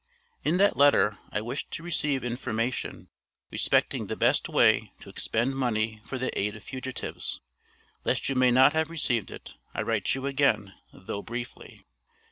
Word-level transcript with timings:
In 0.43 0.57
that 0.57 0.77
letter 0.77 1.19
I 1.31 1.41
wished 1.41 1.69
to 1.73 1.83
receive 1.83 2.23
information 2.23 3.09
respecting 3.51 4.07
the 4.07 4.15
best 4.15 4.49
way 4.49 4.93
to 5.01 5.09
expend 5.11 5.55
money 5.55 6.01
for 6.03 6.17
the 6.17 6.35
aid 6.35 6.55
of 6.55 6.63
fugitives. 6.63 7.39
Lest 8.03 8.27
you 8.27 8.33
may 8.33 8.49
not 8.49 8.73
have 8.73 8.89
received 8.89 9.29
it, 9.29 9.53
I 9.75 9.83
write 9.83 10.15
you 10.15 10.25
again, 10.25 10.73
though 10.91 11.21
briefly. 11.21 11.85